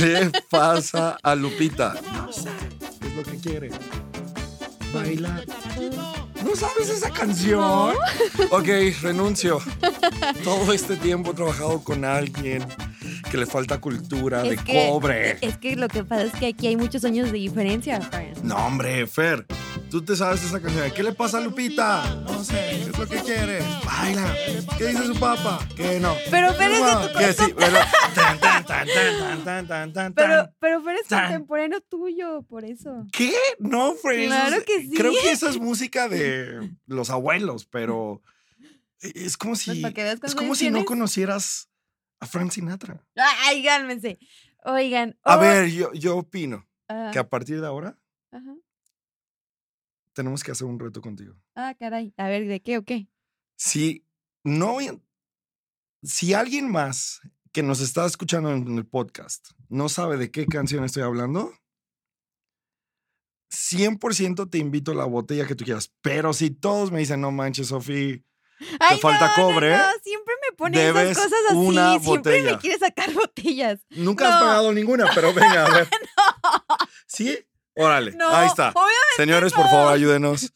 [0.00, 1.94] Le pasa a Lupita?
[2.12, 2.48] No sé.
[3.06, 3.70] Es lo que quiere.
[4.92, 5.44] Bailar.
[6.44, 7.94] ¿No sabes esa canción?
[8.50, 8.68] Ok,
[9.02, 9.60] renuncio.
[10.42, 12.64] Todo este tiempo he trabajado con alguien
[13.30, 15.38] que le falta cultura de que- cobre.
[15.42, 18.00] Es que lo que pasa es que aquí hay muchos años de diferencia.
[18.42, 19.46] No, hombre, Fer,
[19.90, 20.90] tú te sabes esa canción.
[20.92, 22.22] ¿Qué le pasa a Lupita?
[22.22, 23.60] No sé, ¿qué es lo que quiere?
[23.84, 24.34] Baila.
[24.78, 25.66] ¿Qué dice su papá?
[25.76, 26.14] Que no.
[26.30, 27.86] Pero Fer es de No, tu que sí, ¿verdad?
[28.14, 30.54] Tan, tan, tan, tan, tan, tan, tan, Pero, tan.
[30.60, 33.04] pero Fer es contemporáneo tuyo, por eso.
[33.12, 33.34] ¿Qué?
[33.58, 34.26] No, Fer.
[34.26, 34.92] Claro que sí.
[34.96, 38.22] Creo que esa es música de los abuelos, pero
[39.00, 41.68] es como si, Pues veas es como si no conocieras
[42.20, 43.04] a Frank Sinatra.
[43.16, 44.18] Ay, cálmense.
[44.64, 45.18] Oigan.
[45.24, 47.98] A oh, ver, yo, yo opino ah, que a partir de ahora
[48.30, 48.54] ajá.
[50.12, 51.34] Tenemos que hacer un reto contigo.
[51.54, 52.12] Ah, caray.
[52.16, 53.08] A ver, ¿de qué o qué?
[53.56, 54.06] Si
[54.44, 54.78] no,
[56.02, 57.20] si alguien más
[57.52, 61.52] que nos está escuchando en el podcast no sabe de qué canción estoy hablando,
[63.52, 65.92] 100% te invito a la botella que tú quieras.
[66.02, 68.24] Pero si todos me dicen, no manches, Sofi,
[68.78, 71.56] Ay, falta no, cobre, No, no, Siempre me ponen debes esas cosas así.
[71.58, 72.58] una Siempre me botella.
[72.58, 73.80] quiere sacar botellas.
[73.90, 75.88] nunca has pagado ninguna, pero venga, a ver.
[77.06, 77.38] ¿Sí?
[77.84, 78.72] Órale, No, ahí está.
[79.16, 80.52] Señores, por favor, ayúdenos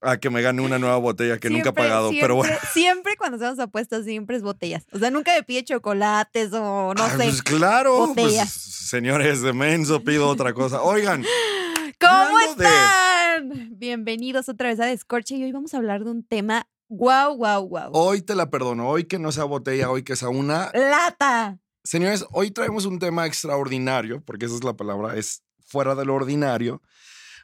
[0.00, 2.08] a que me gane una nueva botella que nunca he pagado.
[2.08, 2.56] Siempre, pero bueno.
[2.72, 4.86] siempre cuando hacemos apuestas, siempre es botellas.
[4.92, 7.16] O sea, nunca me pide chocolates o no Ah, sé.
[7.16, 8.50] Pues claro, pues, botellas.
[8.52, 10.82] señores de menso, pido otra cosa.
[10.82, 11.24] Oigan,
[12.00, 13.68] ¿Cómo de- están?
[13.78, 17.64] Bienvenidos otra vez a Descorche y hoy vamos a hablar de un tema guau, guau,
[17.66, 17.90] guau.
[17.92, 20.70] hoy te la perdono, hoy que no sea botella, hoy que sea una.
[20.72, 21.58] Lata.
[21.84, 26.14] Señores, hoy traemos un tema extraordinario, porque esa es la palabra, es fuera de lo
[26.14, 26.82] ordinario,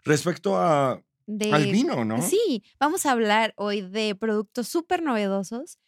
[0.04, 1.52] respecto a, De...
[1.52, 2.22] al vino, ¿no?
[2.22, 5.78] Sí, vamos a hablar hoy de productos súper novedosos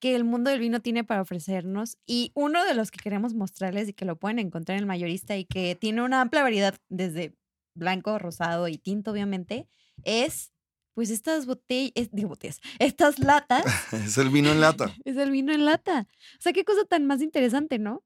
[0.00, 3.88] que el mundo del vino tiene para ofrecernos y uno de los que queremos mostrarles
[3.88, 7.34] y que lo pueden encontrar en el mayorista y que tiene una amplia variedad desde
[7.74, 9.66] blanco, rosado y tinto obviamente
[10.02, 10.52] es
[10.94, 14.94] pues estas botellas, digo botellas, estas latas Es el vino en lata.
[15.04, 16.06] es el vino en lata.
[16.38, 18.04] O sea, qué cosa tan más interesante, ¿no?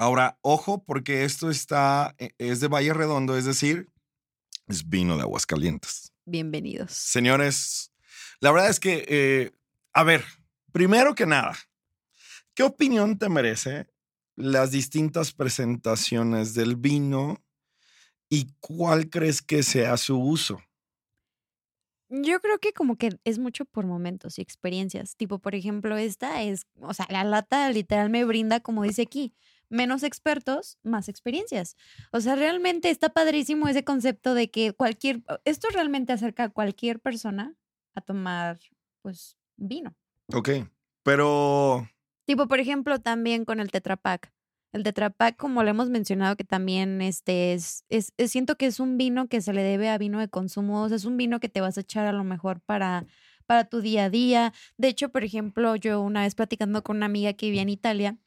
[0.00, 3.90] Ahora, ojo, porque esto está, e- es de Valle Redondo, es decir,
[4.68, 6.12] es vino de Aguascalientes.
[6.24, 6.92] Bienvenidos.
[6.92, 7.92] Señores,
[8.38, 9.50] la verdad es que, eh,
[9.92, 10.24] a ver,
[10.70, 11.58] primero que nada,
[12.54, 13.88] ¿qué opinión te merece
[14.36, 17.42] las distintas presentaciones del vino
[18.28, 20.60] y cuál crees que sea su uso?
[22.10, 25.16] Yo creo que como que es mucho por momentos y experiencias.
[25.16, 29.34] Tipo, por ejemplo, esta es, o sea, la lata literal me brinda, como dice aquí,
[29.70, 31.76] menos expertos, más experiencias.
[32.12, 37.00] O sea, realmente está padrísimo ese concepto de que cualquier, esto realmente acerca a cualquier
[37.00, 37.54] persona
[37.94, 38.58] a tomar,
[39.02, 39.94] pues, vino.
[40.34, 40.50] Ok,
[41.02, 41.88] pero
[42.26, 44.32] Tipo, por ejemplo, también con el Tetra Pak.
[44.72, 48.66] El Tetra Pak, como lo hemos mencionado, que también este es, es, es- siento que
[48.66, 50.82] es un vino que se le debe a vino de consumo.
[50.82, 53.06] O sea, es un vino que te vas a echar a lo mejor para,
[53.46, 54.52] para tu día a día.
[54.76, 58.18] De hecho, por ejemplo, yo una vez platicando con una amiga que vivía en Italia,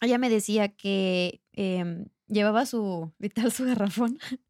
[0.00, 4.18] ella me decía que em, llevaba su, literal, su garrafón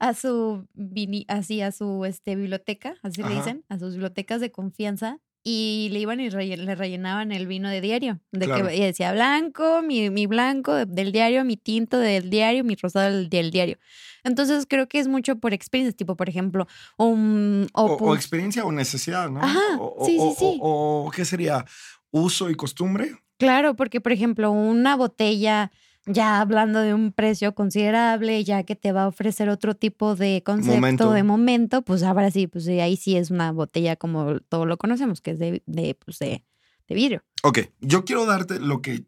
[0.00, 4.50] a su vini, así a su este biblioteca, así le dicen, a sus bibliotecas de
[4.52, 8.68] confianza y le iban y le rellenaban el vino de diario, de Claro.
[8.68, 12.74] que y decía blanco, mi, mi blanco de- del diario, mi tinto del diario, mi
[12.76, 13.78] rosado del, del diario.
[14.22, 16.66] Entonces creo que es mucho por experiencias, tipo por ejemplo,
[16.98, 19.40] un o, experiencia o necesidad, ¿no?
[19.40, 20.58] Ajá, o, sí, sí, o- sí.
[20.60, 21.64] o- o ¿qué sería?
[22.10, 23.16] ¿Uso y costumbre?
[23.40, 25.72] Claro, porque por ejemplo, una botella,
[26.06, 30.42] ya hablando de un precio considerable, ya que te va a ofrecer otro tipo de
[30.44, 31.12] concepto Momento.
[31.12, 35.20] de momento, pues ahora sí, pues ahí sí es una botella como todo lo conocemos,
[35.22, 36.44] que es de, de, pues de,
[36.86, 37.22] de vidrio.
[37.42, 39.06] Ok, yo quiero darte lo que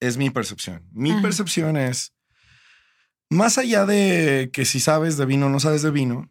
[0.00, 0.82] es mi percepción.
[0.90, 1.20] Mi Ajá.
[1.22, 2.14] percepción es,
[3.28, 6.30] más allá de que si sabes de vino o no sabes de vino,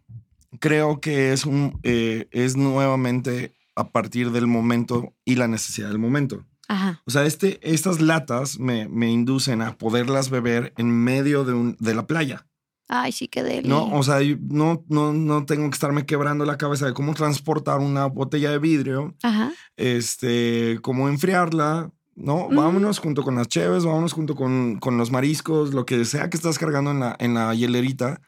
[0.59, 5.99] creo que es, un, eh, es nuevamente a partir del momento y la necesidad del
[5.99, 6.45] momento.
[6.71, 7.01] Ajá.
[7.05, 11.75] O sea, este, estas latas me, me inducen a poderlas beber en medio de, un,
[11.81, 12.47] de la playa.
[12.87, 13.67] Ay, sí, qué deli.
[13.67, 17.79] No, o sea, no, no, no tengo que estarme quebrando la cabeza de cómo transportar
[17.79, 19.51] una botella de vidrio, Ajá.
[19.75, 22.47] este, cómo enfriarla, ¿no?
[22.47, 26.37] Vámonos junto con las cheves, vámonos junto con, con, los mariscos, lo que sea que
[26.37, 28.21] estás cargando en la, en la hielerita.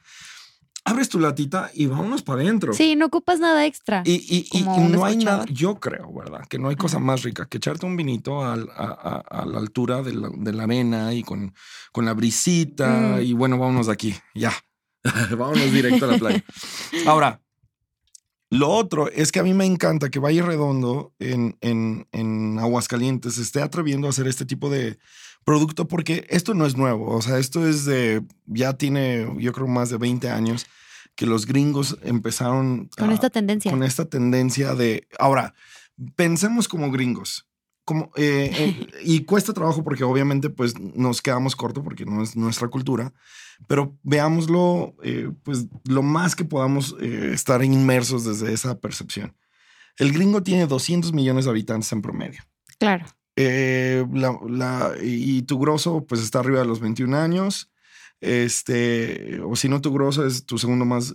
[0.85, 2.74] Abres tu latita y vámonos para adentro.
[2.74, 4.03] Sí, no ocupas nada extra.
[4.06, 6.45] Y, y, y, no hay nada, yo creo, ¿verdad?
[6.50, 10.01] Que no hay cosa más rica que echarte un vinito a, a, a la altura
[10.01, 11.53] de la, de la, arena y con,
[11.94, 13.15] con la brisita.
[13.18, 13.21] Mm.
[13.21, 14.51] Y bueno, vámonos de aquí, ya.
[15.38, 16.44] vámonos directo a la playa.
[17.07, 17.41] Ahora,
[18.53, 23.38] lo otro es que a mí me encanta que Valle Redondo en, en, en Aguascalientes
[23.38, 25.00] esté atreviendo a hacer este tipo de
[25.44, 27.12] producto porque esto no es nuevo.
[27.16, 30.66] O sea, esto es de, ya tiene, yo creo, más de 20 años
[31.16, 33.72] que los gringos empezaron con esta tendencia.
[33.72, 35.54] Con esta tendencia de, ahora,
[36.16, 37.48] pensemos como gringos.
[37.86, 42.36] Como, eh, eh, y cuesta trabajo porque obviamente pues nos quedamos cortos porque no es
[42.36, 43.13] nuestra cultura,
[43.68, 49.36] pero veámoslo, eh, pues lo más que podamos estar inmersos desde esa percepción.
[49.98, 52.42] El gringo tiene 200 millones de habitantes en promedio.
[52.80, 53.06] Claro.
[53.35, 57.71] Eh, la, y tu grosso, pues está arriba de los 21 años.
[58.21, 61.13] Este, o si no, tu grosso es tu segundo más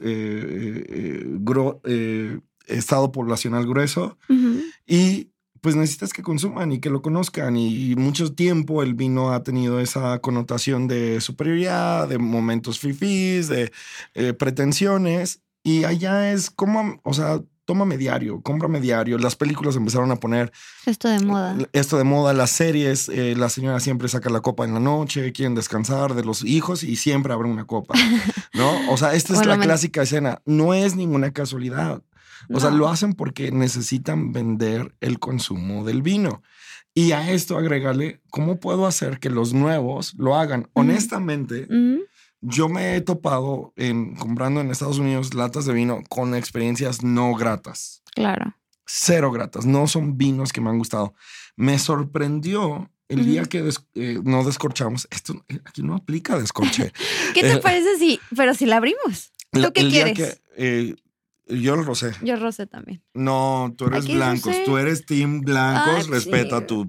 [2.67, 4.19] estado poblacional grueso.
[4.87, 5.31] Y
[5.61, 7.56] pues necesitas que consuman y que lo conozcan.
[7.56, 13.73] Y, mucho tiempo el vino ha tenido esa connotación de superioridad, de momentos fifís, de
[14.15, 15.43] eh, pretensiones.
[15.62, 19.19] Y allá es como, o sea, tómame diario, cómprame diario.
[19.19, 20.50] Las películas empezaron a poner
[20.87, 21.55] esto de moda.
[21.75, 25.32] Esto de moda, las series, eh, la señora siempre saca la copa en la noche,
[25.32, 27.93] quieren descansar de los hijos y siempre abre una copa,
[28.55, 28.91] ¿no?
[28.91, 30.41] O sea, esta es la clásica escena.
[30.47, 32.03] No es ninguna casualidad.
[32.50, 36.43] O sea, lo hacen porque necesitan vender el consumo del vino.
[36.94, 40.70] Y a esto agrégale, ¿cómo puedo hacer que los nuevos lo hagan?
[40.73, 41.69] Honestamente,
[42.40, 47.35] yo me he topado en comprando en Estados Unidos latas de vino con experiencias no
[47.35, 48.02] gratas.
[48.14, 48.55] Claro.
[48.87, 49.67] Cero gratas.
[49.67, 51.14] No son vinos que me han gustado.
[51.56, 55.08] Me sorprendió el día que eh, no descorchamos.
[55.11, 56.93] Esto eh, aquí no aplica descorche.
[57.35, 59.32] ¿Qué te parece si, pero si la abrimos?
[59.50, 60.17] ¿Tú qué quieres?
[60.17, 60.96] que, eh,
[61.49, 62.12] yo el rosé.
[62.23, 63.03] Yo el rosé también.
[63.15, 64.55] No, tú eres blancos.
[64.65, 66.09] Tú eres team blancos.
[66.09, 66.89] respeta tu.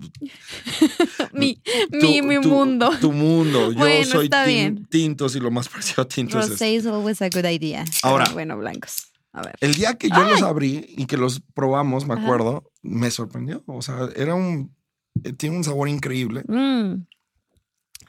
[1.34, 1.62] mi,
[1.92, 2.92] mi, mi mundo.
[3.00, 3.72] Tu, mundo.
[3.72, 6.50] Yo soy team tintos y lo más parecido a tintos.
[6.50, 7.86] Rosé es always a good idea.
[8.04, 8.26] Ahora.
[8.34, 9.12] bueno, blancos.
[9.32, 9.56] A ver.
[9.62, 13.64] El día que yo los abrí y que los probamos, me acuerdo, me sorprendió.
[13.68, 14.76] O sea, era un.
[15.24, 16.44] Eh, tiene un sabor increíble.
[16.48, 17.06] Mm.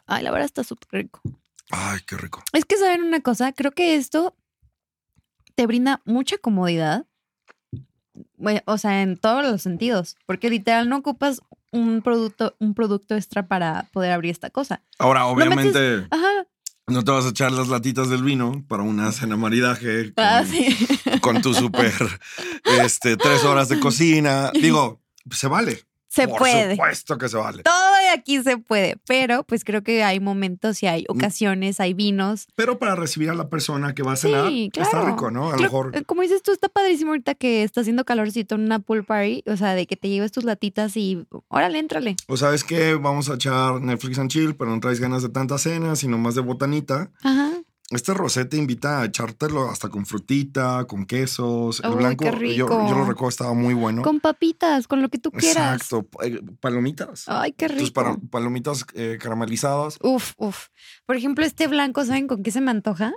[0.07, 1.21] Ay, la verdad está súper rico.
[1.71, 2.43] Ay, qué rico.
[2.53, 3.53] Es que, ¿saben una cosa?
[3.53, 4.35] Creo que esto
[5.61, 7.05] te brinda mucha comodidad,
[8.65, 13.47] o sea, en todos los sentidos, porque literal no ocupas un producto, un producto extra
[13.47, 14.83] para poder abrir esta cosa.
[14.99, 16.09] Ahora, obviamente,
[16.87, 20.45] no te vas a echar las latitas del vino para una cena maridaje ah,
[21.21, 21.93] con, tu súper,
[22.83, 24.51] este, tres horas de cocina.
[24.55, 25.85] Digo, se vale.
[26.11, 26.77] Se puede.
[26.77, 27.63] Por supuesto que se vale.
[27.63, 31.13] Todo de aquí se puede, pero pues creo que hay momentos y hay mm.
[31.17, 32.49] ocasiones, hay vinos.
[32.57, 35.51] Pero para recibir a la persona que va a cenar, está rico, ¿no?
[35.51, 36.05] A lo mejor.
[36.07, 39.57] Como dices tú, está padrísimo ahorita que está haciendo calorcito en una pool party, o
[39.57, 42.17] sea, de que te lleves tus latitas y órale, éntrale.
[42.27, 45.59] O sabes que vamos a echar Netflix and chill, pero no traes ganas de tanta
[45.59, 47.13] cena, sino más de botanita.
[47.23, 47.53] Ajá.
[47.91, 51.81] Este rosé te invita a echártelo hasta con frutita, con quesos.
[51.81, 54.03] El blanco, Yo, lo recuerdo, estaba muy bueno.
[54.03, 55.83] Con papitas, con lo que tú quieras.
[55.83, 56.09] Exacto.
[56.23, 57.25] Eh, palomitas.
[57.27, 57.81] Ay, qué rico.
[57.81, 59.99] Tus palomitas eh, caramelizadas.
[60.03, 60.69] Uf, uf.
[61.05, 63.13] Por ejemplo, este blanco, ¿saben con qué se me antoja?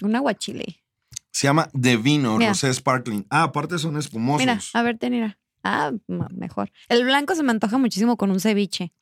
[0.00, 0.82] Un aguachile.
[1.30, 3.26] Se llama de vino, rosé sparkling.
[3.28, 4.40] Ah, aparte son espumosos.
[4.40, 5.38] Mira, a ver, mira.
[5.62, 6.72] Ah, mejor.
[6.88, 8.94] El blanco se me antoja muchísimo con un ceviche.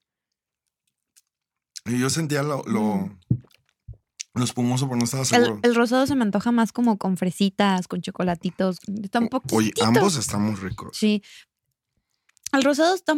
[1.86, 3.18] Y yo sentía lo, mm.
[4.34, 5.60] Lo espumoso, pero no estaba seguro.
[5.62, 8.78] El, rosado se me antoja más como con fresitas, con chocolatitos.
[9.02, 9.54] Está un poco.
[9.54, 10.96] Oye, ambos están muy ricos.
[10.96, 11.22] Sí.
[12.52, 13.16] El rosado está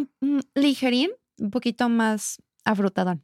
[0.53, 3.23] ligerín, un poquito más afrutadón.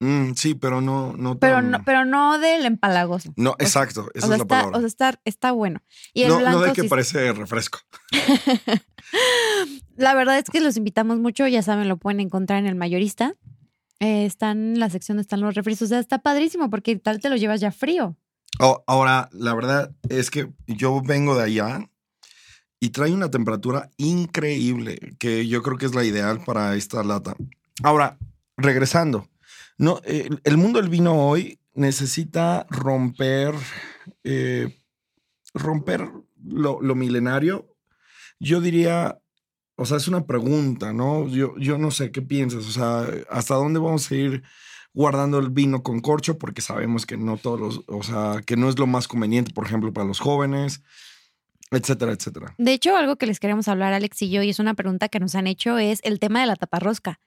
[0.00, 3.32] Mm, sí, pero no, no pero no, pero no del empalagoso.
[3.36, 4.76] No, exacto, esa es la está, palabra.
[4.78, 5.80] O sea, está, está bueno.
[6.12, 7.78] Y el no, no de que parece refresco.
[9.96, 13.36] la verdad es que los invitamos mucho, ya saben, lo pueden encontrar en el mayorista.
[14.02, 15.80] Eh, están en la sección están los refres.
[15.80, 18.16] O sea, está padrísimo porque tal te lo llevas ya frío.
[18.58, 21.88] Oh, ahora, la verdad es que yo vengo de allá
[22.80, 27.36] y trae una temperatura increíble que yo creo que es la ideal para esta lata.
[27.84, 28.18] Ahora,
[28.56, 29.28] regresando,
[29.78, 33.54] no, eh, el mundo del vino hoy necesita romper,
[34.24, 34.80] eh,
[35.54, 36.10] romper
[36.44, 37.68] lo, lo milenario.
[38.40, 39.21] Yo diría
[39.82, 41.28] o sea, es una pregunta, ¿no?
[41.28, 44.42] Yo, yo no sé qué piensas, o sea, ¿hasta dónde vamos a ir
[44.94, 46.38] guardando el vino con corcho?
[46.38, 49.66] Porque sabemos que no todos los, o sea, que no es lo más conveniente, por
[49.66, 50.82] ejemplo, para los jóvenes,
[51.70, 52.54] etcétera, etcétera.
[52.58, 55.20] De hecho, algo que les queremos hablar, Alex y yo, y es una pregunta que
[55.20, 57.18] nos han hecho, es el tema de la taparrosca.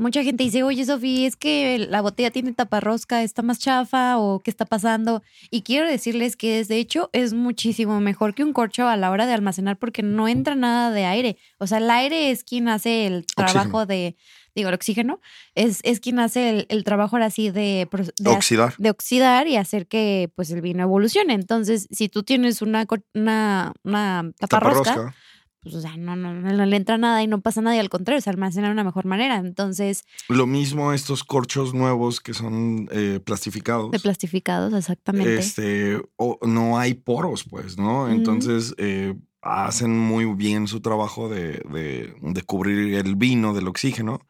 [0.00, 4.40] Mucha gente dice, oye, Sofía, es que la botella tiene taparrosca, está más chafa o
[4.40, 5.22] qué está pasando.
[5.50, 9.26] Y quiero decirles que de hecho es muchísimo mejor que un corcho a la hora
[9.26, 11.36] de almacenar porque no entra nada de aire.
[11.58, 14.16] O sea, el aire es quien hace el trabajo de,
[14.54, 15.20] digo, el oxígeno,
[15.54, 17.88] es, es quien hace el, trabajo ahora sí de,
[18.24, 18.74] oxidar.
[18.78, 21.34] de oxidar y hacer que pues el vino evolucione.
[21.34, 25.14] Entonces, si tú tienes una, una, una taparrosca
[25.62, 27.90] pues, o sea, no, no, no, le entra nada y no pasa nada y al
[27.90, 29.36] contrario, se almacena de una mejor manera.
[29.36, 30.04] Entonces.
[30.28, 33.90] Lo mismo estos corchos nuevos que son eh, plastificados.
[33.90, 35.36] De plastificados, exactamente.
[35.36, 38.08] Este, o, no hay poros, pues, ¿no?
[38.08, 44.26] Entonces, eh, hacen muy bien su trabajo de, de, cubrir el vino del oxígeno.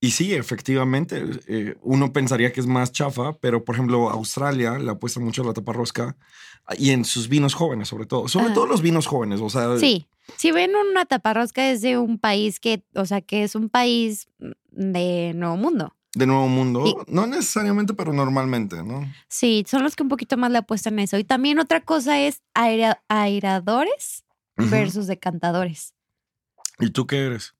[0.00, 4.90] Y sí, efectivamente, eh, uno pensaría que es más chafa, pero por ejemplo, Australia le
[4.90, 6.16] apuesta mucho a la taparrosca
[6.78, 8.28] y en sus vinos jóvenes, sobre todo.
[8.28, 9.76] Sobre todo los vinos jóvenes, o sea.
[9.78, 10.06] Sí.
[10.36, 14.28] Si ven una taparrosca es de un país que, o sea, que es un país
[14.70, 15.96] de Nuevo Mundo.
[16.12, 19.08] De Nuevo Mundo, no necesariamente, pero normalmente, ¿no?
[19.28, 21.16] Sí, son los que un poquito más le apuestan a eso.
[21.18, 24.24] Y también otra cosa es airadores
[24.56, 25.94] versus decantadores.
[26.80, 27.54] ¿Y tú qué eres?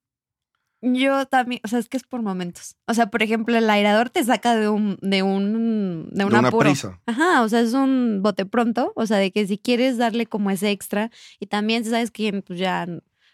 [0.83, 2.77] Yo también, o sea, es que es por momentos.
[2.87, 7.01] O sea, por ejemplo, el airador te saca de un, de un, de, una prisa.
[7.07, 8.93] Ajá, o sea, es un bote pronto.
[8.97, 12.59] O sea, de que si quieres darle como ese extra y también sabes que pues
[12.59, 12.87] ya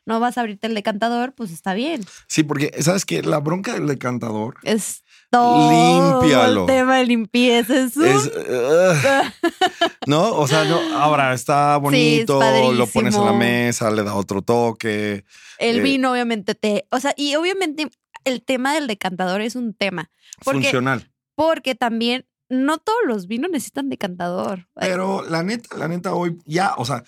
[0.06, 2.04] no vas a abrirte el decantador, pues está bien.
[2.28, 5.04] Sí, porque sabes que la bronca del decantador es
[5.36, 6.60] todo Límpialo.
[6.62, 7.78] el tema de limpieza.
[7.78, 8.06] Es, un...
[10.06, 12.40] no, o sea, no, ahora está bonito,
[12.72, 15.24] lo pones a la mesa, le da otro toque.
[15.58, 16.86] El eh, vino, obviamente, te.
[16.90, 17.90] O sea, y obviamente
[18.24, 20.10] el tema del decantador es un tema.
[20.40, 21.10] funcional.
[21.34, 24.68] Porque también no todos los vinos necesitan decantador.
[24.74, 27.04] Pero la neta, la neta, hoy ya, o sea,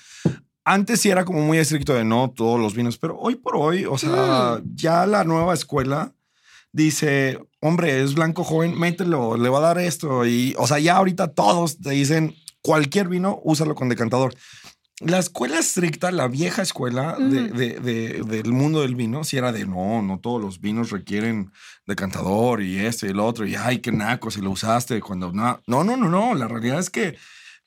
[0.65, 3.87] antes sí era como muy estricto de no todos los vinos, pero hoy por hoy,
[3.87, 4.75] o sea, mm.
[4.75, 6.13] ya la nueva escuela
[6.73, 10.27] dice, hombre, es blanco joven, mételo, le va a dar esto.
[10.27, 14.35] Y, o sea, ya ahorita todos te dicen, cualquier vino, úsalo con decantador.
[15.01, 20.19] La escuela estricta, la vieja escuela del mundo del vino, si era de no, no
[20.19, 21.53] todos los vinos requieren
[21.87, 25.61] decantador y esto y el otro, y ay, qué naco si lo usaste cuando no.
[25.69, 26.35] No, no, no, no.
[26.35, 27.17] La realidad es que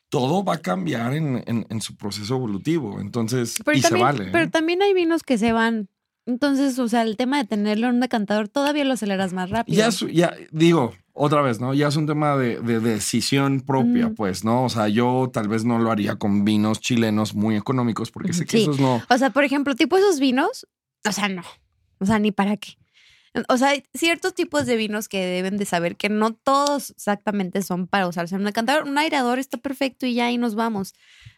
[0.09, 2.99] todo va a cambiar en, su proceso evolutivo.
[2.99, 4.25] Entonces, y se vale.
[4.25, 4.49] Pero ¿eh?
[4.49, 5.87] también hay vinos que se van
[6.25, 9.77] entonces, o sea, el tema de tenerlo en un decantador todavía lo aceleras más rápido.
[9.77, 11.73] Ya, ya digo, otra vez, ¿no?
[11.73, 14.63] Ya es un tema de, decisión propia, pues, ¿no?
[14.65, 18.45] O sea, yo tal vez no lo haría con vinos chilenos muy económicos porque sé
[18.45, 19.01] que esos no.
[19.09, 20.67] O sea, por ejemplo, tipo esos vinos,
[21.05, 21.43] o sea, no.
[21.99, 22.77] O sea, ni para qué.
[23.47, 27.61] O sea, hay ciertos tipos de vinos que deben de saber que no todos exactamente
[27.61, 28.83] son para usarse en un decantador.
[28.83, 30.93] Un aireador está perfecto y ya ahí nos vamos.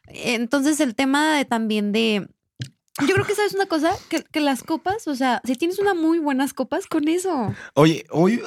[0.08, 2.28] Entonces, el tema de, también de
[3.02, 6.20] yo creo que sabes una cosa, que, las copas, o sea, si tienes unas muy
[6.20, 7.54] buenas copas, con eso.
[7.74, 8.42] Oye, hoy,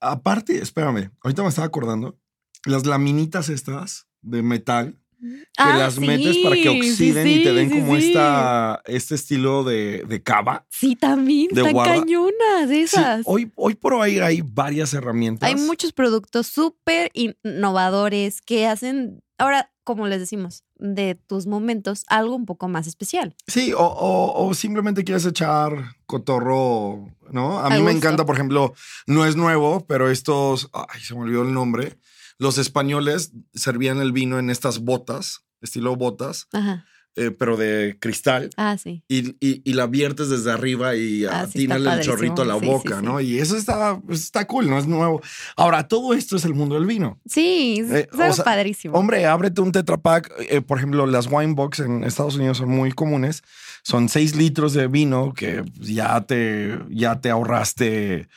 [0.00, 2.18] aparte, espérame, ahorita me estaba acordando,
[2.64, 7.70] las laminitas estas de metal, que ah, las metes para que oxiden y te den
[7.70, 10.66] como esta, este estilo de, de cava.
[10.70, 13.22] Sí, también, de están cañonas esas.
[13.24, 15.48] hoy, hoy por hoy hay varias herramientas.
[15.48, 22.34] Hay muchos productos súper innovadores que hacen, ahora, como les decimos, de tus momentos algo
[22.34, 23.34] un poco más especial.
[23.46, 27.60] Sí, o, simplemente quieres echar cotorro, ¿no?
[27.60, 28.74] A mí me encanta, por ejemplo,
[29.06, 31.98] no es nuevo, pero estos, ay, se me olvidó el nombre.
[32.38, 36.48] Los españoles servían el vino en estas botas, estilo botas.
[36.52, 36.84] Ajá
[37.16, 38.50] eh, pero de cristal.
[38.56, 39.04] Ah, sí.
[39.08, 43.20] Y, y, la viertes desde arriba y ah, el chorrito a la boca, ¿no?
[43.20, 45.22] Y eso está, está cool, no es nuevo.
[45.56, 47.20] Ahora, todo esto es el mundo del vino.
[47.26, 48.08] Sí, es eh,
[48.44, 48.98] padrísimo.
[48.98, 50.32] Hombre, ábrete un Tetra Pak.
[50.48, 53.42] Eh, por ejemplo, las wine box en Estados Unidos son muy comunes.
[53.82, 58.28] Son seis litros de vino que ya te, ya te ahorraste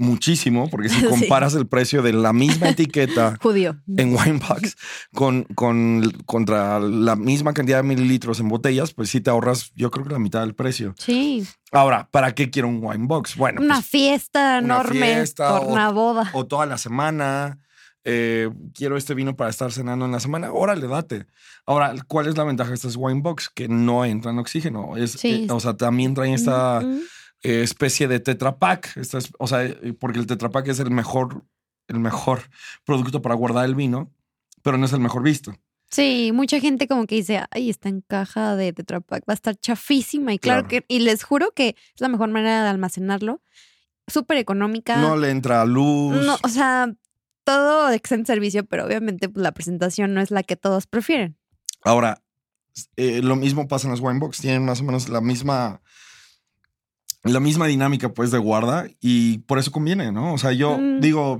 [0.00, 3.76] muchísimo, porque si comparas el precio de la misma etiqueta Judío.
[3.96, 4.76] en Winebox
[5.14, 9.90] con, con, contra la misma cantidad de mililitros en botellas, pues sí te ahorras, yo
[9.90, 10.94] creo que la mitad del precio.
[10.98, 11.46] Sí.
[11.70, 13.36] Ahora, ¿para qué quiero un Winebox?
[13.36, 16.30] Bueno, una pues, fiesta enorme por una boda.
[16.32, 17.58] O toda la semana.
[18.02, 20.50] Eh, quiero este vino para estar cenando en la semana.
[20.52, 21.26] Órale, date.
[21.66, 23.50] Ahora, ¿cuál es la ventaja de estas Winebox?
[23.50, 24.96] Que no entran oxígeno.
[24.96, 26.82] Es, eh, o sea, también traen esta.
[27.42, 28.98] Eh, especie de Tetra Pak.
[29.38, 31.44] o sea, eh, porque el Tetra Pak es el mejor,
[31.88, 32.42] el mejor
[32.84, 34.12] producto para guardar el vino,
[34.62, 35.54] pero no es el mejor visto.
[35.90, 39.34] Sí, mucha gente como que dice, ay, esta en caja de Tetra Pak va a
[39.34, 40.32] estar chafísima.
[40.32, 43.42] Y claro, que, y les juro que es la mejor manera de almacenarlo.
[44.06, 44.96] Súper económica.
[44.96, 46.24] No le entra luz.
[46.24, 46.92] No, o sea,
[47.44, 51.36] todo excelente servicio, pero obviamente pues, la presentación no es la que todos prefieren.
[51.82, 52.22] Ahora,
[52.96, 55.80] eh, lo mismo pasa en las Winebox, tienen más o menos la misma
[57.24, 60.32] la misma dinámica pues de guarda y por eso conviene, ¿no?
[60.34, 61.00] O sea, yo Mm.
[61.00, 61.38] digo,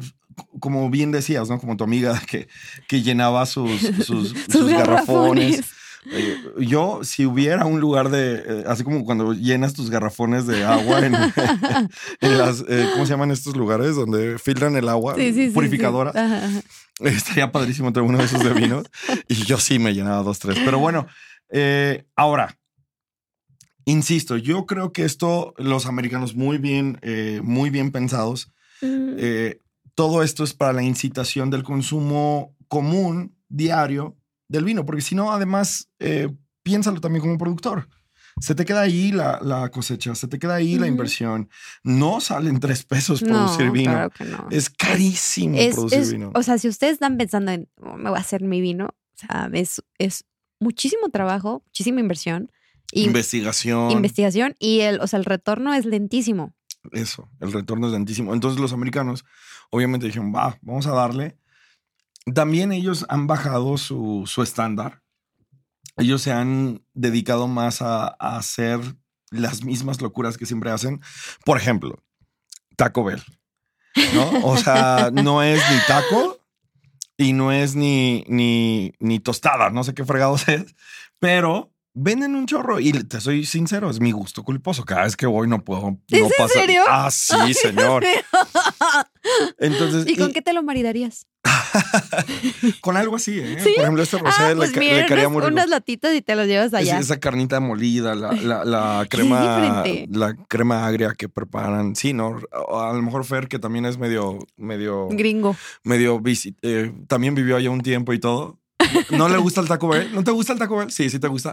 [0.61, 1.59] como bien decías, ¿no?
[1.59, 2.49] Como tu amiga que,
[2.89, 3.71] que llenaba sus,
[4.07, 5.57] sus, sus Sus garrafones.
[5.57, 5.65] garrafones.
[6.13, 10.65] Eh, yo, si hubiera un lugar de, eh, así como cuando llenas tus garrafones de
[10.65, 11.15] agua en,
[12.23, 13.97] en las, eh, ¿cómo se llaman estos lugares?
[13.97, 15.55] Donde filtran el agua, Sí, sí, sí, sí.
[15.55, 16.17] purificadoras.
[16.17, 16.61] Ajá, ajá.
[17.01, 18.85] Estaría padrísimo tener uno de esos de vinos.
[19.29, 20.59] y yo sí me llenaba dos, tres.
[20.65, 21.07] Pero bueno,
[21.51, 22.57] eh, ahora,
[23.85, 29.59] insisto, yo creo que esto, los americanos muy bien, eh, muy bien pensados, Mm, eh,
[29.95, 34.17] todo esto es para la incitación del consumo común, diario,
[34.49, 36.29] del vino, porque si no, además, eh,
[36.63, 37.89] piénsalo también como productor.
[38.41, 41.51] Se te queda ahí la, la cosecha, se te queda ahí la inversión.
[41.83, 43.91] No salen tres pesos no, producir vino.
[43.93, 44.47] claro que no.
[44.51, 46.33] Es carísimo Es- producir es- vino.
[46.35, 49.17] O sea, si ustedes están pensando en "Oh, me voy a hacer mi vino, o
[49.19, 50.25] sea, es, es
[50.59, 52.51] muchísimo trabajo, muchísima inversión
[52.93, 53.91] y Investigación.
[53.91, 56.55] investigación y el, o sea, el retorno es lentísimo.
[56.93, 58.35] Eso, el retorno es lentísimo.
[58.35, 59.25] Entonces los americanos
[59.71, 61.37] obviamente dijeron, va, vamos a darle.
[62.35, 65.03] También ellos han bajado su, su estándar.
[65.97, 68.81] Ellos se han dedicado más a, a hacer
[69.31, 71.01] las mismas locuras que siempre hacen.
[71.45, 72.03] Por ejemplo,
[72.77, 73.23] Taco Bell.
[74.15, 74.31] ¿no?
[74.45, 76.41] O sea, no es ni taco
[77.17, 80.75] y no es ni, ni, ni tostada, no sé qué fregados es,
[81.19, 84.85] pero venden un chorro y te soy sincero, es mi gusto culposo.
[84.85, 86.83] Cada vez que voy no puedo ¿Es no en pasa- serio?
[86.88, 88.04] Ah, sí, señor.
[89.59, 91.26] Entonces, ¿Y con y- qué te lo maridarías?
[92.80, 93.57] con algo así, ¿eh?
[93.62, 93.73] ¿Sí?
[93.75, 95.52] Por ejemplo, este rosé Ah, le, pues ca- mira, le caería unas, muy rico.
[95.52, 96.99] unas latitas y te los llevas Es- allá.
[96.99, 101.97] esa carnita molida, la, la, la ¿Qué crema, la crema agria que preparan.
[101.97, 102.38] Sí, ¿no?
[102.52, 105.57] A lo mejor Fer, que también es medio, medio, Gringo.
[105.85, 108.59] medio visit, eh, también vivió allá un tiempo y todo.
[109.11, 110.13] ¿No le gusta el Taco Bell?
[110.15, 110.91] ¿No te gusta el Taco Bell?
[110.91, 111.53] Sí, sí te gusta.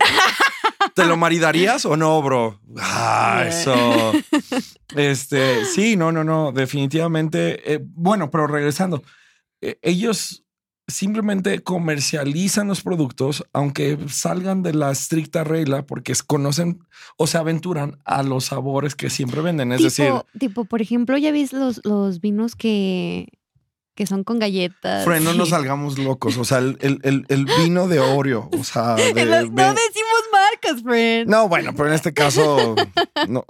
[0.94, 2.60] ¿Te lo maridarías o no, bro?
[2.80, 3.50] Ah, Yeah.
[3.50, 4.14] eso.
[4.96, 7.74] Este, sí, no, no, no, definitivamente.
[7.74, 9.04] eh, bueno, pero regresando,
[9.62, 10.44] eh, ellos
[10.90, 16.80] simplemente comercializan los productos, aunque salgan de la estricta regla, porque conocen
[17.18, 19.74] o se aventuran a los sabores que siempre venden.
[19.74, 23.28] Es tipo, decir, tipo, por ejemplo, ¿ya viste los, los vinos que,
[23.98, 25.04] que son con galletas?
[25.04, 26.38] Fred, no nos salgamos locos.
[26.38, 29.74] O sea, el, el- el- el vino de Oreo, o sea, de- En los- no
[29.74, 31.30] decimos marcas, friend.
[31.30, 32.76] No, bueno, pero en este caso,
[33.28, 33.44] no,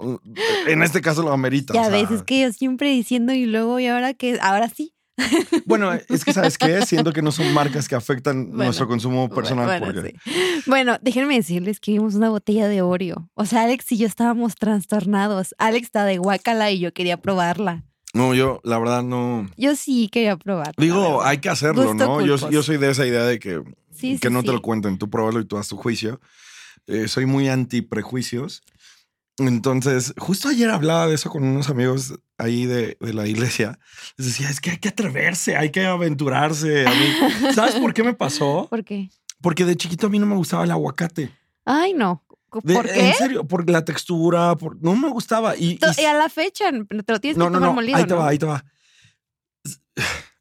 [0.66, 1.74] en este caso lo amerita.
[1.74, 4.68] ya o sea, ves, es que yo siempre diciendo y luego y ahora que ahora
[4.68, 4.94] sí.
[5.66, 9.28] Bueno, es que sabes qué, siento que no son marcas que afectan Bueno, nuestro consumo
[9.28, 9.66] personal.
[9.66, 10.62] Bueno, porque sí.
[10.66, 13.28] Bueno, déjenme decirles que vimos una botella de Oreo.
[13.34, 15.54] O sea, Alex y yo estábamos trastornados.
[15.58, 17.84] Alex está de guacala y yo quería probarla.
[18.14, 19.48] No, yo la verdad no.
[19.56, 20.74] Yo sí quería probarla.
[20.76, 22.24] la Digo, hay que hacerlo, Gusto ¿no?
[22.24, 23.62] Yo, yo soy de esa idea de que,
[23.94, 24.54] Sí, que sí, no te sí.
[24.54, 26.20] lo cuenten, tú pruébalo y tú haz tu juicio.
[26.86, 28.62] Eh, soy muy anti prejuicios.
[29.38, 33.78] Entonces, justo ayer hablaba de eso con unos amigos ahí de, de la iglesia.
[34.16, 36.86] Les decía, es que hay que atreverse, hay que aventurarse.
[36.86, 38.66] A mí- ¿Sabes por qué me pasó?
[38.68, 39.10] ¿Por qué?
[39.40, 41.30] Porque de chiquito a mí no me gustaba el aguacate.
[41.64, 42.24] Ay, no.
[42.62, 43.08] De- ¿Por qué?
[43.08, 45.56] En serio, por la textura, por, no me gustaba.
[45.56, 47.96] Y, y- Y a la fecha te lo tienes no, que no, tomar no, molido,
[47.98, 48.64] ahí te va, ahí te va.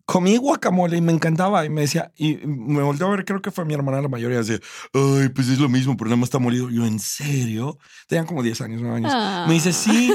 [0.05, 1.65] Comí guacamole y me encantaba.
[1.65, 4.37] Y me decía, y me volteó a ver, creo que fue mi hermana la mayoría.
[4.37, 4.57] Decía,
[4.93, 6.69] ay, pues es lo mismo, pero nada más está molido.
[6.69, 7.77] Yo, ¿en serio?
[8.07, 9.11] Tenían como 10 años, 9 años.
[9.13, 9.43] Ah.
[9.49, 10.13] Me dice, sí.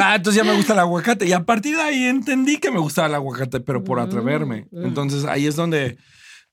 [0.00, 1.26] Ah, entonces ya me gusta el aguacate.
[1.26, 4.68] Y a partir de ahí entendí que me gustaba el aguacate, pero por Mm, atreverme.
[4.70, 4.86] mm.
[4.86, 5.98] Entonces ahí es donde,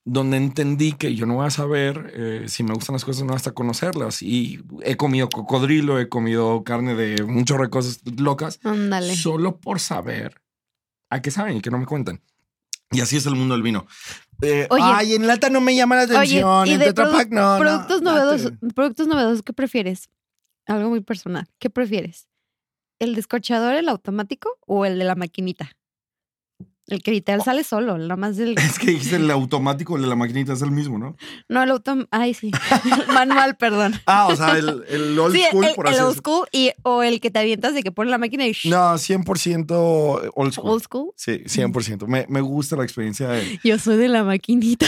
[0.06, 3.34] donde entendí que yo no voy a saber eh, si me gustan las cosas, no
[3.34, 4.22] hasta conocerlas.
[4.22, 9.16] Y he comido cocodrilo, he comido carne de de cosas locas, Ándale.
[9.16, 10.42] solo por saber
[11.10, 12.22] a qué saben y que no me cuentan.
[12.92, 13.88] Y así es el mundo del vino.
[14.42, 14.84] Eh, Oye.
[14.86, 16.68] ay, en lata no me llama la Oye, atención.
[16.68, 17.54] y en de Tetra Pak no.
[17.54, 18.20] no, productos date.
[18.20, 20.10] novedosos, productos novedosos, ¿qué prefieres?
[20.68, 21.48] Algo muy personal.
[21.58, 22.28] ¿Qué prefieres?
[23.00, 25.72] ¿El descorchador, el automático o el de la maquinita?
[26.88, 28.56] El que literal sale solo, nada más del...
[28.60, 31.18] Es que dijiste el automático, el de la maquinita es el mismo, ¿no?
[31.50, 32.06] No, el autom...
[32.12, 32.52] Ay, sí.
[33.14, 34.00] Manual, perdón.
[34.06, 36.34] Ah, o sea, el, el old sí, school, el, por el así old decirlo.
[36.36, 38.56] school y, o el que te avientas de que pone la máquina y...
[38.66, 40.70] No, 100% old school.
[40.70, 41.12] Old school.
[41.16, 42.06] Sí, 100%.
[42.08, 43.60] Me, me gusta la experiencia de...
[43.64, 44.86] Yo soy de la maquinita.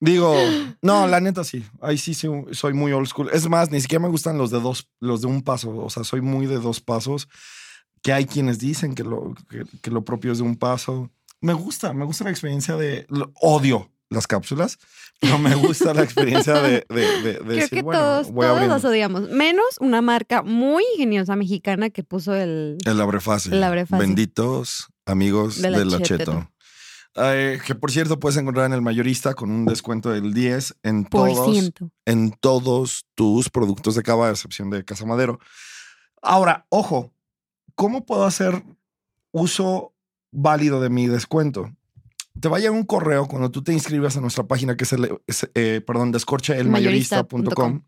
[0.00, 0.36] Digo,
[0.82, 1.64] no, la neta sí.
[1.80, 3.30] Ahí sí soy, soy muy old school.
[3.32, 5.74] Es más, ni siquiera me gustan los de dos, los de un paso.
[5.76, 7.28] O sea, soy muy de dos pasos.
[8.04, 11.10] Que hay quienes dicen que lo, que, que lo propio es de un paso.
[11.40, 13.06] Me gusta, me gusta la experiencia de.
[13.08, 14.78] lo- odio las cápsulas,
[15.18, 18.68] pero me gusta la experiencia de, de, de- de Creo decir, que bueno, todos, todos
[18.68, 19.28] los odiamos.
[19.30, 22.76] Menos una marca muy ingeniosa mexicana que puso el...
[22.84, 23.54] El abre fácil.
[23.54, 24.06] El abre fácil.
[24.06, 26.18] Benditos amigos De de la la, Cheto.
[26.32, 26.50] Cheto.
[27.16, 31.04] Eh, que por cierto puedes encontrar en el mayorista con un descuento del 10 en
[31.06, 31.90] Por todos ciento.
[32.04, 35.40] en todos tus productos de cava, a excepción de Casa Madero.
[36.22, 37.13] Ahora, ojo,
[37.74, 38.62] ¿cómo puedo hacer
[39.32, 39.94] uso
[40.32, 41.70] válido de mi descuento?
[42.40, 44.92] Te va a llegar un correo cuando tú te inscribas a nuestra página que es
[44.92, 47.82] el, es, eh, perdón, descorchaelmayorista.com.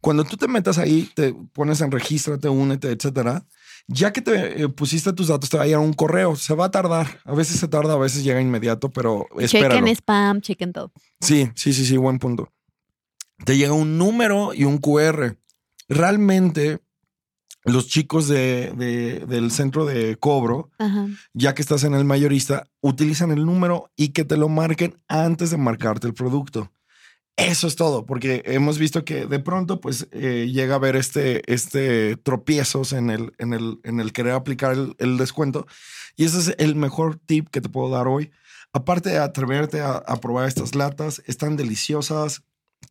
[0.00, 3.46] Cuando tú te metas ahí, te pones en regístrate, únete, etcétera.
[3.86, 6.36] Ya que te eh, pusiste tus datos, te va a llegar un correo.
[6.36, 7.20] Se va a tardar.
[7.24, 9.76] A veces se tarda, a veces llega inmediato, pero espéralo.
[9.76, 10.92] Chequen spam, chequen todo.
[11.20, 12.52] Sí, sí, sí, sí, buen punto.
[13.46, 15.38] Te llega un número y un QR.
[15.88, 16.80] Realmente,
[17.64, 21.08] los chicos de, de- del centro de cobro, Ajá.
[21.32, 25.50] ya que estás en el mayorista, utilizan el número y que te lo marquen antes
[25.50, 26.70] de marcarte el producto.
[27.36, 31.42] Eso es todo, porque hemos visto que de pronto pues eh, llega a haber este,
[31.52, 35.66] este tropiezos en el, en, el, en el querer aplicar el, el descuento.
[36.16, 38.30] Y ese es el mejor tip que te puedo dar hoy.
[38.72, 42.42] Aparte de atreverte a, a probar estas latas, están deliciosas.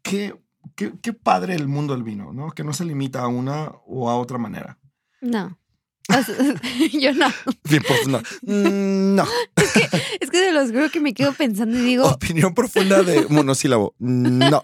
[0.01, 0.33] Qué,
[0.75, 2.51] qué, qué padre el mundo del vino, ¿no?
[2.51, 4.79] Que no se limita a una o a otra manera.
[5.21, 5.57] No.
[6.91, 7.27] Yo no.
[7.69, 8.21] Bien, pues, no.
[8.41, 9.25] No.
[10.19, 13.95] Es que se los juro que me quedo pensando y digo, Opinión profunda de monosílabo.
[13.99, 14.61] No.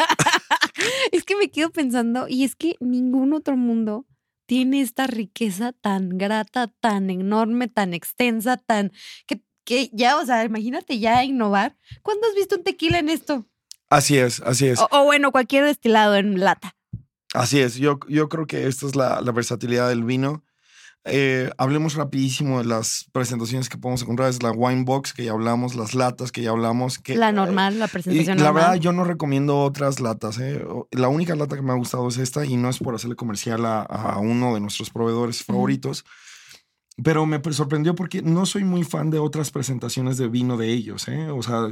[1.12, 4.06] es que me quedo pensando, y es que ningún otro mundo
[4.45, 8.91] tiene esta riqueza tan grata, tan enorme, tan extensa, tan
[9.28, 11.78] que, que ya, o sea, imagínate ya innovar.
[12.02, 13.45] ¿Cuándo has visto un tequila en esto?
[13.89, 14.80] Así es, así es.
[14.80, 16.75] O, o bueno, cualquier destilado en lata.
[17.34, 17.75] Así es.
[17.75, 20.43] Yo, yo creo que esta es la, la versatilidad del vino.
[21.06, 24.30] Eh, hablemos rapidísimo de las presentaciones que podemos encontrar.
[24.30, 26.99] Es la wine box que ya hablamos, las latas que ya hablamos.
[26.99, 28.63] Que, La normal, la Y presentación la normal.
[28.63, 30.38] verdad, yo no recomiendo otras latas.
[30.39, 30.63] ¿eh?
[30.91, 33.65] La única lata que me ha gustado es esta y no es por hacerle comercial
[33.65, 36.04] a, a uno de nuestros proveedores favoritos.
[37.03, 41.07] Pero me sorprendió porque no soy muy fan de otras presentaciones de vino de ellos.
[41.07, 41.29] ¿eh?
[41.29, 41.67] O sea,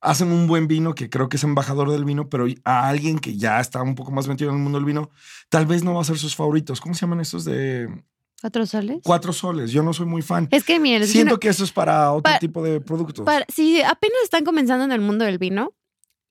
[0.00, 3.36] hacen un buen vino que creo que es embajador del vino, pero a alguien que
[3.36, 5.10] ya está un poco más metido en el mundo del vino,
[5.48, 6.80] tal vez no va a ser sus favoritos.
[6.80, 7.88] ¿Cómo se llaman estos de
[8.40, 8.98] ¿Cuatro soles?
[9.02, 9.70] cuatro soles?
[9.70, 10.48] Yo no soy muy fan.
[10.50, 13.24] Es que a Siento que eso es para otro tipo de productos.
[13.24, 15.72] para- si apenas están comenzando en el mundo del vino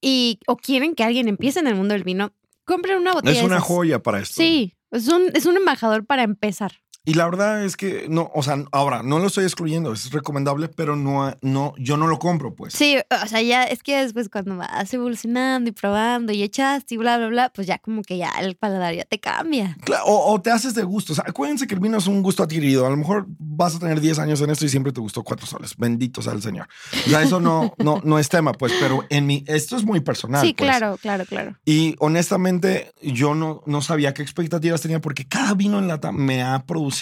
[0.02, 2.34] y o quieren que alguien empiece en el mundo del vino,
[2.66, 3.32] compren una botella.
[3.32, 3.68] es de una esas.
[3.68, 4.36] joya para esto.
[4.36, 6.74] Sí, es un, es un embajador para empezar.
[7.06, 10.70] Y la verdad es que no, o sea, ahora no lo estoy excluyendo, es recomendable,
[10.70, 12.74] pero no, no, yo no lo compro, pues.
[12.74, 16.98] Sí, o sea, ya es que después cuando vas evolucionando y probando y echaste y
[16.98, 19.76] bla, bla, bla, pues ya como que ya el paladar ya te cambia.
[19.84, 21.12] Cla- O, o te haces de gusto.
[21.12, 22.86] O sea, acuérdense que el vino es un gusto adquirido.
[22.88, 25.46] A lo mejor vas a tener 10 años en esto y siempre te gustó cuatro
[25.46, 25.76] soles.
[25.76, 26.70] Bendito sea el Señor.
[27.10, 30.40] Ya eso no, no, no es tema, pues, pero en mi, esto es muy personal.
[30.46, 30.70] sí, pues.
[30.70, 31.58] claro, claro, claro.
[31.66, 36.42] Y honestamente, yo no, no sabía qué expectativas tenía porque cada vino en lata me
[36.42, 36.93] ha producido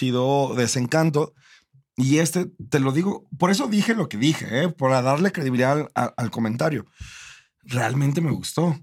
[0.54, 1.34] desencanto.
[1.96, 4.68] Y este, te lo digo, por eso dije lo que dije, ¿eh?
[4.70, 6.86] para darle credibilidad al comentario.
[7.64, 8.76] Realmente me gustó.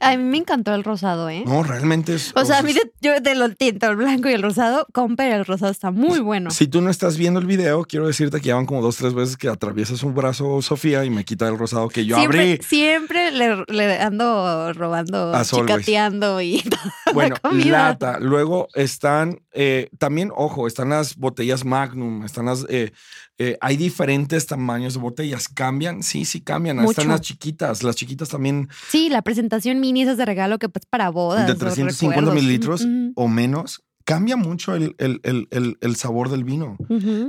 [0.00, 1.44] A mí me encantó el rosado, ¿eh?
[1.46, 2.32] No, realmente es.
[2.34, 5.32] O sea, a mí de, yo de lo tinto, el blanco y el rosado, compre
[5.34, 6.50] el rosado, está muy bueno.
[6.50, 9.14] Si tú no estás viendo el video, quiero decirte que ya van como dos, tres
[9.14, 12.62] veces que atraviesa su brazo Sofía y me quita el rosado que yo siempre, abrí.
[12.64, 16.62] siempre le, le ando robando, chicateando y
[17.14, 17.88] Bueno, comida.
[17.88, 18.18] lata.
[18.20, 22.92] Luego están, eh, también, ojo, están las botellas Magnum, están las, eh,
[23.38, 25.48] eh, hay diferentes tamaños de botellas.
[25.48, 26.02] ¿Cambian?
[26.02, 26.76] Sí, sí cambian.
[26.78, 26.90] Mucho.
[26.92, 27.82] Están las chiquitas.
[27.82, 31.46] Las chiquitas también Sí, la presentación mini esas de regalo que pues para bodas.
[31.46, 32.34] de o 350 recuerdos.
[32.42, 33.82] mililitros Ujú, o menos.
[34.04, 36.76] Cambia mucho el, el- el- el- sabor del vino.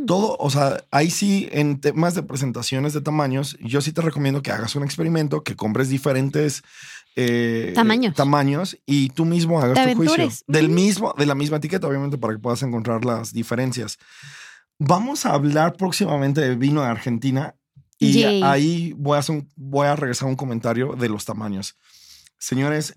[0.05, 4.43] Todo, o sea, ahí sí, en temas de presentaciones de tamaños, yo sí te recomiendo
[4.43, 6.61] que hagas un experimento, que compres diferentes
[7.15, 8.13] eh, Tamaños.
[8.13, 10.29] tamaños y tú mismo hagas tu juicio.
[10.45, 13.97] Del mismo, de la misma etiqueta, obviamente, para que puedas encontrar las diferencias.
[14.79, 17.55] Vamos a hablar próximamente de vino de Argentina
[17.99, 18.43] y Yay.
[18.43, 21.75] ahí voy a, hacer un- voy a regresar a un comentario de los tamaños.
[22.37, 22.95] Señores,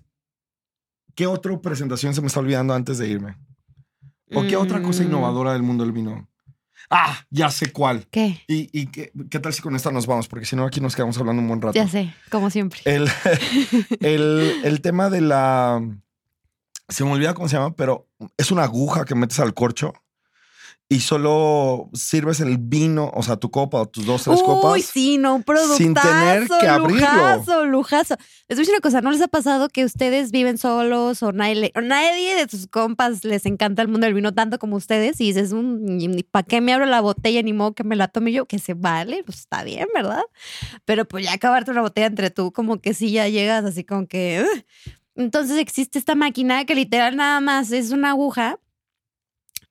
[1.15, 3.35] ¿qué otra presentación se me está olvidando antes de irme?
[4.33, 6.29] ¿O qué otra cosa Mm, innovadora del mundo del vino?
[6.89, 8.07] Ah, ya sé cuál.
[8.11, 8.41] ¿Qué?
[8.47, 10.27] ¿Y, y qué, qué tal si con esta nos vamos?
[10.27, 11.73] Porque si no, aquí nos quedamos hablando un buen rato.
[11.73, 12.79] Ya sé, como siempre.
[12.85, 13.09] El,
[14.01, 15.81] el, el tema de la...
[16.89, 19.93] Se me olvida cómo se llama, pero es una aguja que metes al corcho
[20.91, 24.81] y solo sirves el vino, o sea, tu copa o tus dos, tres Uy, copas.
[24.83, 25.77] sí, no, un productazo.
[25.77, 27.07] sin tener que abrirlo.
[27.07, 28.15] Lujazo, lujazo.
[28.49, 31.31] Les voy a decir una cosa, ¿no les ha pasado que ustedes viven solos o
[31.31, 35.21] nadie, o nadie de sus compas les encanta el mundo del vino tanto como ustedes?
[35.21, 35.55] Y dices,
[36.29, 37.41] ¿para qué me abro la botella?
[37.41, 40.23] Ni modo que me la tome yo, que se vale, pues está bien, ¿verdad?
[40.83, 44.07] Pero pues ya acabarte una botella entre tú, como que sí ya llegas así como
[44.07, 44.45] que...
[45.15, 48.59] Entonces existe esta máquina que literal nada más es una aguja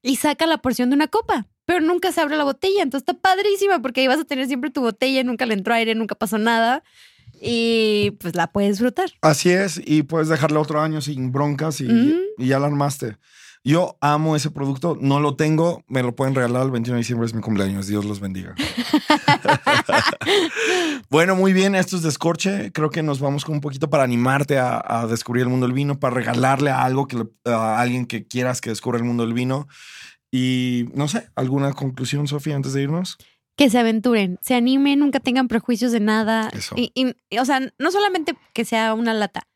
[0.03, 2.83] y saca la porción de una copa, pero nunca se abre la botella.
[2.83, 5.95] Entonces está padrísima porque ahí vas a tener siempre tu botella, nunca le entró aire,
[5.95, 6.83] nunca pasó nada
[7.41, 9.11] y pues la puedes disfrutar.
[9.23, 11.89] Así es, y puedes dejarla otro año sin broncas y,
[12.39, 13.17] y ya la armaste.
[13.63, 17.27] Yo amo ese producto, no lo tengo, me lo pueden regalar el 21 de diciembre,
[17.27, 18.55] es mi cumpleaños, Dios los bendiga.
[21.11, 24.59] bueno, muy bien, esto es Descorche, creo que nos vamos con un poquito para animarte
[24.59, 28.63] a, descubrir el mundo del vino, para regalarle a algo que a alguien que quieras
[28.63, 29.69] que descubra el mundo del vino.
[30.33, 33.19] Y no sé, ¿alguna conclusión, Sofía, antes de irnos?
[33.61, 36.51] que se aventuren, se animen, nunca tengan prejuicios de nada.
[36.77, 39.47] Y, o sea, no solamente que sea una lata,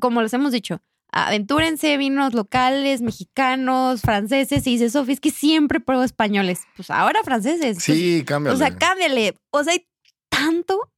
[0.00, 0.80] como les hemos dicho,
[1.14, 4.66] aventúrense, vinos locales, mexicanos, franceses.
[4.66, 6.62] Y dice Sofía, es que siempre pruebo españoles.
[6.76, 7.78] Pues ahora franceses.
[7.82, 8.54] Sí, pues, cámbiale.
[8.54, 9.34] O sea, cámbiale.
[9.50, 9.86] O sea, hay
[10.28, 10.92] tanto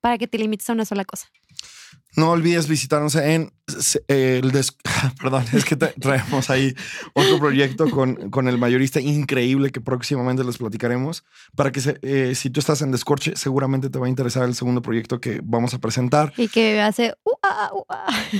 [0.00, 1.28] para que te limites a una sola cosa.
[2.14, 3.52] No olvides visitarnos en
[4.08, 4.52] el
[5.20, 6.74] perdón, es que traemos ahí
[7.14, 11.24] otro proyecto con, con, el mayorista increíble que próximamente les platicaremos.
[11.56, 14.82] Para que eh, si tú estás en Descorche, seguramente te va a interesar el segundo
[14.82, 16.32] proyecto que vamos a presentar.
[16.36, 17.14] Y que hace.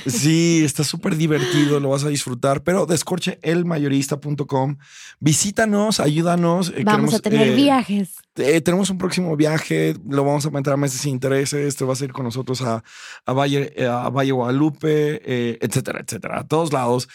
[0.07, 2.63] Sí, está súper divertido, lo vas a disfrutar.
[2.63, 4.77] Pero descorcheelmayorista.com,
[5.21, 6.73] visítanos, ayúdanos.
[6.77, 8.17] Eh, vamos a tener eh, viajes.
[8.35, 11.77] tenemos un próximo viaje, lo vamos a meter a meses sin intereses.
[11.77, 12.83] Te vas a ir con nosotros a,
[13.25, 17.09] a Valle, a Valle Guadalupe eh, etcétera, etcétera, a todos lados.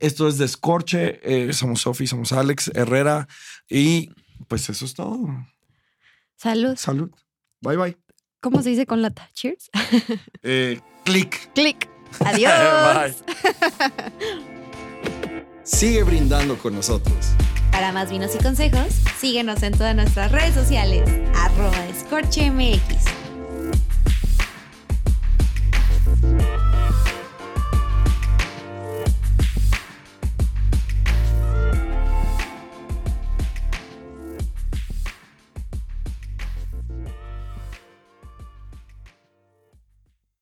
[0.00, 3.28] esto es Descorche, eh, somos Sofi, somos Alex Herrera
[3.68, 4.10] y
[4.48, 5.28] pues eso es todo.
[6.36, 6.76] Salud.
[6.76, 7.10] Salud.
[7.60, 7.96] Bye bye.
[8.40, 9.28] ¿Cómo se dice con lata?
[9.32, 9.70] Cheers.
[10.42, 11.52] Eh, click.
[11.54, 11.88] Click.
[12.20, 13.16] Adiós.
[15.64, 17.16] Sigue brindando con nosotros.
[17.72, 23.23] Para más vinos y consejos, síguenos en todas nuestras redes sociales, arroba MX